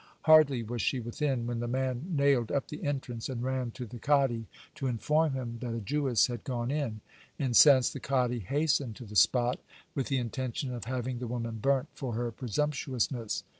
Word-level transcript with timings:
Hardly 0.23 0.63
was 0.63 0.81
she 0.81 0.99
within, 0.99 1.45
when 1.45 1.59
the 1.59 1.67
man 1.67 2.03
nailed 2.09 2.51
up 2.51 2.69
the 2.69 2.83
entrance, 2.83 3.29
and 3.29 3.43
ran 3.43 3.69
to 3.73 3.85
the 3.85 3.99
kadi 3.99 4.47
to 4.73 4.87
inform 4.87 5.33
him 5.33 5.59
that 5.61 5.75
a 5.75 5.79
Jewess 5.79 6.25
had 6.25 6.43
gone 6.43 6.71
in. 6.71 7.01
Incensed, 7.37 7.93
the 7.93 7.99
kadi 7.99 8.39
hastened 8.39 8.95
to 8.95 9.05
the 9.05 9.15
spot, 9.15 9.59
with 9.93 10.07
the 10.07 10.17
intention 10.17 10.73
of 10.73 10.85
having 10.85 11.19
the 11.19 11.27
woman 11.27 11.59
burnt 11.61 11.89
for 11.93 12.13
her 12.13 12.31
presumptuousness. 12.31 13.43